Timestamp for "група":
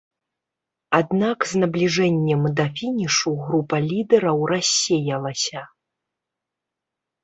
3.45-3.75